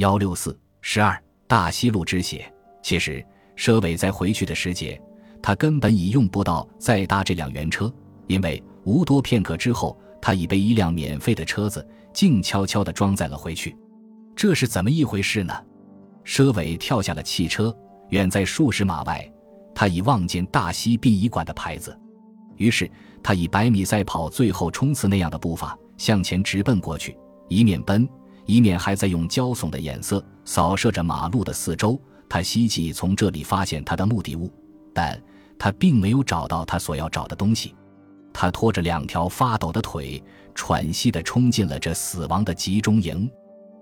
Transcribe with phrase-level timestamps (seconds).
[0.00, 2.50] 幺六四十二大西路之血。
[2.82, 3.22] 其实，
[3.54, 4.98] 佘伟在回去的时节，
[5.42, 7.92] 他根本已用不到再搭这辆原车，
[8.26, 13.76] 因为无多片刻之后，他已被一辆免费的车子静悄悄地装载了回去。
[14.34, 15.54] 这是怎么一回事呢？
[16.24, 17.76] 佘伟跳下了汽车，
[18.08, 19.30] 远在数十码外，
[19.74, 21.94] 他已望见大西殡仪馆的牌子。
[22.56, 22.90] 于是，
[23.22, 27.14] 他以百米赛跑最后冲刺那样的步伐向前直奔过去，
[27.48, 28.08] 一面奔，
[28.46, 32.00] 一面还在用焦悚的眼色扫射着马路的四周。
[32.28, 34.48] 他希冀从这里发现他的目的物，
[34.94, 35.20] 但
[35.58, 37.74] 他并没有找到他所要找的东西。
[38.32, 40.22] 他拖着两条发抖的腿，
[40.54, 43.28] 喘息地冲进了这死亡的集中营。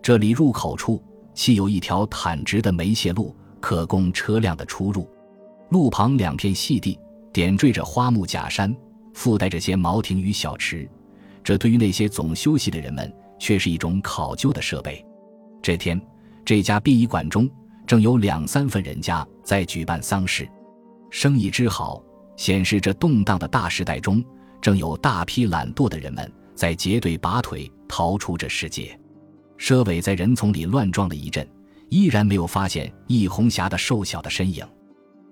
[0.00, 1.02] 这里入口处
[1.34, 5.06] 砌有一条坦直的煤屑路，可供车辆的出入。
[5.68, 6.98] 路旁两片细地
[7.32, 8.74] 点缀着花木假山，
[9.12, 10.88] 附带着些茅亭与小池。
[11.44, 15.04] 这对于那些总休息的人们，却是一种考究的设备。
[15.60, 16.00] 这天，
[16.44, 17.50] 这家殡仪馆中。
[17.86, 20.48] 正有两三份人家在举办丧事，
[21.10, 22.00] 生意之好，
[22.36, 24.22] 显示这动荡的大时代中，
[24.60, 28.96] 正有大批懒惰的人们在结队拔腿逃出这世界。
[29.58, 31.44] 佘伟在人丛里乱撞了一阵，
[31.88, 34.64] 依然没有发现易红霞的瘦小的身影。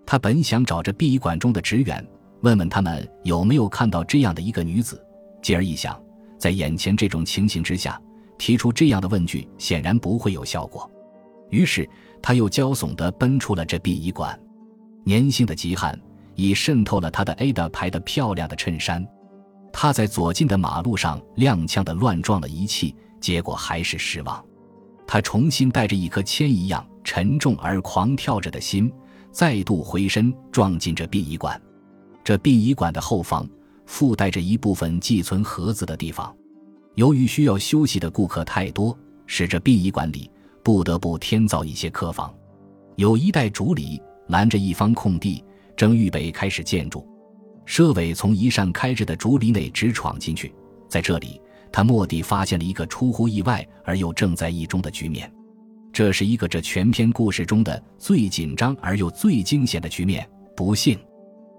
[0.05, 2.05] 他本想找着殡仪馆中的职员，
[2.41, 5.01] 问问他们有没有看到这样的一个女子。
[5.41, 5.97] 继而一想，
[6.39, 8.01] 在眼前这种情形之下，
[8.39, 10.91] 提出这样的问句显然不会有效果。
[11.51, 11.89] 于是。
[12.21, 14.37] 他又焦悚地奔出了这殡仪馆，
[15.05, 15.97] 年轻的极寒
[16.35, 19.07] 已渗透了他的 Ada 牌的漂亮的衬衫。
[19.73, 24.45] 他在左近的马路上踉跄地乱撞了一气，结果还是失望。
[25.07, 28.93] 他重新带着一颗铅一样沉重而狂跳着的心，
[29.31, 31.63] 再度回身撞进这殡仪馆。
[32.25, 33.49] 这殡仪馆的后方
[33.89, 36.33] 附带着一部分寄存盒子的地方，
[36.95, 40.31] 由于需要休息的顾客太多，使这殡仪馆里。
[40.61, 42.31] 不得不添造一些客房，
[42.97, 45.43] 有一袋竹篱拦着一方空地，
[45.75, 47.09] 正预备开始建筑。
[47.67, 50.55] 佘伟从一扇开着的竹篱内直闯进去，
[50.87, 51.41] 在这里，
[51.73, 55.33] 他蓦地发现了一个出乎意外而又正在意中的局面。
[55.91, 60.29] 这是一个这全篇故事中的最紧张而又最惊险的局面。
[60.55, 60.99] 不幸，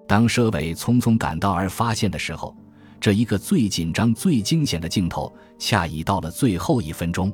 [0.10, 2.54] 当佘伟匆匆赶到而发现的时候，
[3.00, 7.32] 这一个最紧张、最惊险的镜头，恰已到了最后一分钟。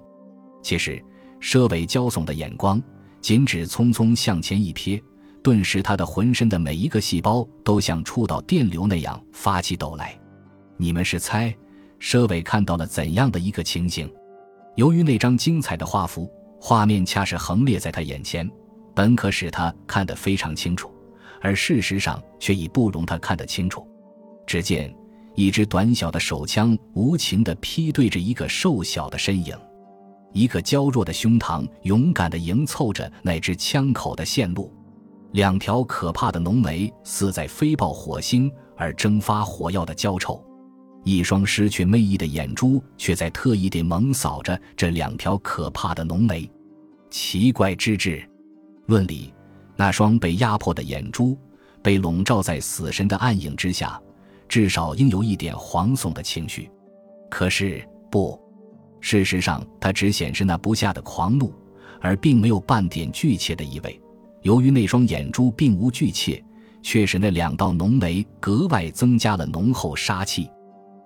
[0.62, 1.02] 其实。
[1.42, 2.82] 佘伟焦悚的眼光，
[3.22, 5.00] 仅只匆匆向前一瞥，
[5.44, 10.18] 顿时他的浑身的每一个细胞都像触到电流那样发起抖来。
[10.76, 11.56] 你们是猜，
[12.00, 14.12] 佘伟看到了怎样的一个情形？
[14.76, 16.28] 由于那张精彩的画幅
[16.60, 18.50] 画面恰是横列在他眼前，
[18.96, 20.90] 本可使他看得非常清楚，
[21.46, 23.88] 而事实上却已不容他看得清楚。
[24.48, 24.92] 只见
[25.36, 29.56] 一支短小的手枪无情地劈对着一个瘦小的身影。
[30.34, 34.74] 一个娇弱的胸膛，勇敢地迎凑着那只枪口的线路；
[35.34, 40.44] 两条可怕的浓眉，似在飞爆火星而蒸发火药的焦臭；
[41.04, 46.50] 一双失去魅意的眼珠，却在特意地猛扫着这两条可怕的浓眉。
[47.12, 48.28] 奇怪之至，
[48.88, 49.32] 论理，
[49.76, 51.38] 那双被压迫的眼珠，
[51.82, 54.00] 被笼罩在死神的暗影之下，
[54.48, 56.70] 至少应有一点惶悚的情绪。
[57.30, 58.40] 可是不。
[59.02, 61.54] 事实上，它只显示那不下的狂怒，
[62.02, 64.02] 而并没有半点惧怯的意味。
[64.42, 66.44] 由于那双眼珠并无惧怯，
[66.82, 70.50] 却使那两道浓眉格外增加了浓厚杀气。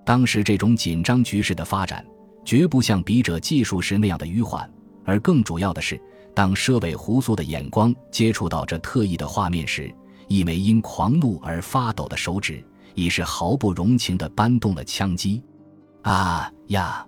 [0.06, 2.06] 当时这种紧张局势的发展，
[2.46, 4.70] 绝不像笔者记述时那样的迂缓。
[5.04, 6.00] 而更主要的是，
[6.34, 9.94] 当佘伟胡苏的眼光接触到这特异的画面时，
[10.28, 12.64] 一枚因狂怒而发抖的手指，
[12.96, 15.42] 已是毫不容情地搬动了枪机。
[16.04, 17.06] 啊呀！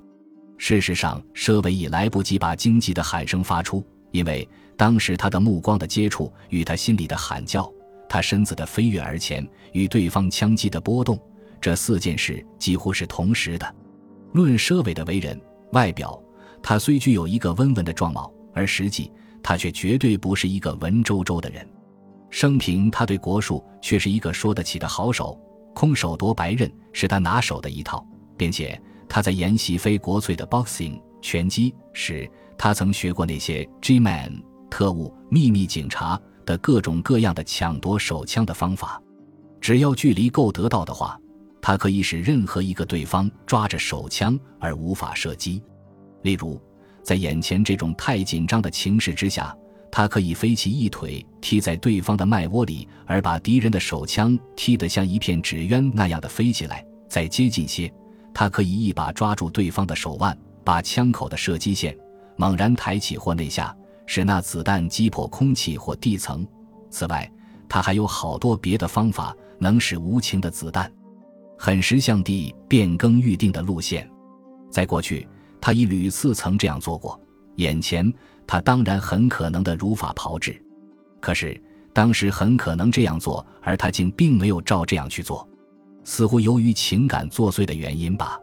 [0.57, 7.71] 事实上，佘伟已来不及把惊悸的喊声发出，因为当时他的目光的接触与他心里的喊叫，
[8.09, 11.19] 他身子的飞跃而前与对方枪击的波动，
[11.59, 13.75] 这四件事几乎是同时的。
[14.33, 15.39] 论佘伟的为人
[15.71, 16.21] 外表，
[16.61, 21.67] 他虽具有一个温文的状貌，而实际他却绝对不是一个文绉绉的人。
[22.29, 25.39] 生平他对国术却是一个说得起的好手，
[25.73, 28.05] 空手夺白刃是他拿手的一套，
[28.37, 28.81] 并且。
[29.13, 39.01] 他在研习非国粹的 boxing 拳击时，他曾学过那些 G-man 特务、秘密警察的各种各样的抢夺手枪的方法。
[39.59, 41.19] 只要距离够得到的话，
[41.61, 45.61] 他可以使任何一个对方抓着手枪而无法射击。
[46.21, 46.57] 例如，
[47.03, 49.55] 在眼前这种太紧张的情势之下，
[49.91, 56.85] 他可以飞起一腿踢在对方的脉窝里，而把敌人的手枪踢得像一片纸鸢那样的飞起来。
[57.09, 57.91] 再接近些。
[58.33, 61.93] 他可以一把抓住对方的手腕，把枪口的射击线
[62.37, 63.75] 猛然抬起或内下，
[64.05, 66.47] 使那子弹击破空气或地层。
[66.89, 67.29] 此外，
[67.67, 70.89] 他还有好多别的方法，能使无情的子弹
[71.57, 74.09] 很识相地变更预定的路线。
[74.69, 75.27] 在过去，
[75.61, 77.17] 他已屡次曾这样做过。
[77.57, 78.11] 眼前，
[78.47, 80.61] 他当然很可能的如法炮制。
[81.19, 81.61] 可是，
[81.93, 85.47] 当时很可能这样做，而他竟并没有照这样去做，
[86.03, 88.39] 似乎由于情感作祟的原因吧。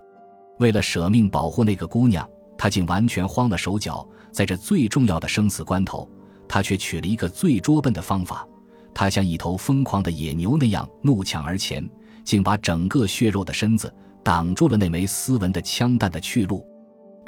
[0.61, 4.09] 为了舍命保护那个姑娘，他竟完全慌了手脚。
[4.31, 6.09] 在这最重要的生死关头，
[6.47, 8.47] 他却取了一个最拙笨的方法。
[8.95, 11.89] 他像一头疯狂的野牛那样怒抢而前，
[12.25, 13.93] 竟把整个血肉的身子
[14.23, 16.65] 挡住了那枚斯文的枪弹的去路。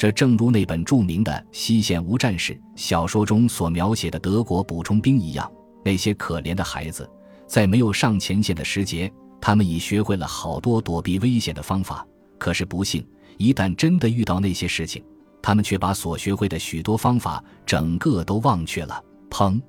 [0.00, 5.52] 这正如那本著名的《西线无战事》小说中所描写的德国补充兵一样，
[5.84, 7.06] 那些可怜的孩子，
[7.46, 9.12] 在没有上前线的时节，
[9.42, 12.02] 他们已学会了好多躲避危险的方法。
[12.38, 13.06] 可是不幸，
[13.36, 15.04] 一旦真的遇到那些事情，
[15.42, 19.04] 他们却把所学会的许多方法整个都忘却了。
[19.28, 19.60] 砰！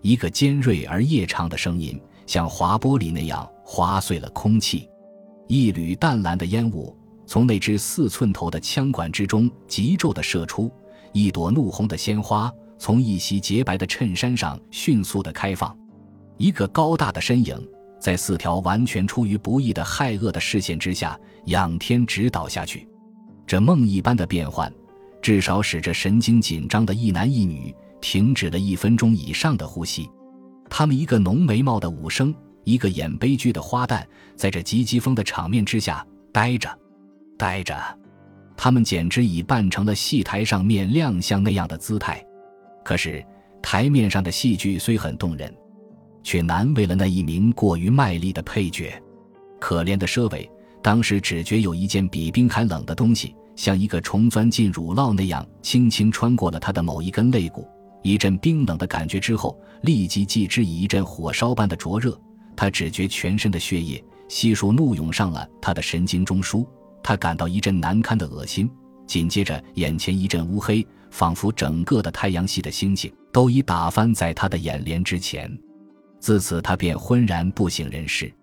[0.00, 4.88] 一个尖锐而夜长的声音，像划玻璃那样划碎了空气，
[5.48, 6.95] 一缕淡蓝的烟雾。
[7.26, 10.70] 从那只四寸头的枪管之中急骤地射出，
[11.12, 15.76] 一朵怒红的鲜花从一袭洁白的衬衫上迅速地开放，
[16.38, 17.56] 一个高大的身影
[17.98, 22.86] 在四条完全出于不义的害恶的视线之下仰天直倒下去。
[23.46, 24.72] 这梦一般的变幻，
[25.20, 30.08] 至少使这神经紧张的一男一女停止了一分钟以上的呼吸。
[30.68, 32.34] 他们一个浓眉毛的武生，
[32.64, 34.04] 一个演悲剧的花旦，
[34.36, 36.68] 在这急急风的场面之下呆着。
[37.36, 37.76] 呆着，
[38.56, 42.24] 他们简直已扮成了戏台上面亮相那样的姿态。
[42.84, 43.24] 可是
[43.62, 45.54] 台面上的戏剧虽很动人，
[46.22, 49.00] 却难为了那一名过于卖力的配角。
[49.58, 50.50] 可怜的佘伟，
[50.82, 57.66] 当时只觉有一件比冰还冷的东西，像一个虫钻进乳酪那样，轻轻穿过了他的某一根肋骨。
[58.02, 62.18] 一阵冰冷的感觉之后，立即继之以一阵火烧般的灼热。
[62.54, 66.64] 他只觉全身的血液悉数怒涌上了他的神经中枢。
[67.06, 68.68] 他感到一阵难堪的恶心，
[69.06, 75.48] 紧接着眼前一阵乌黑，仿佛整个的太阳系的星星都已打翻在他的眼帘之前。
[76.18, 78.34] 自此，他便浑然不省人事。